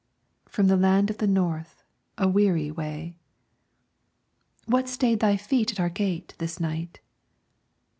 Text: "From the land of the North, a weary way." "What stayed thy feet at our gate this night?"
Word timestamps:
"From 0.49 0.65
the 0.65 0.77
land 0.77 1.11
of 1.11 1.19
the 1.19 1.27
North, 1.27 1.83
a 2.17 2.27
weary 2.27 2.71
way." 2.71 3.17
"What 4.65 4.89
stayed 4.89 5.19
thy 5.19 5.37
feet 5.37 5.71
at 5.71 5.79
our 5.79 5.89
gate 5.91 6.33
this 6.39 6.59
night?" 6.59 7.01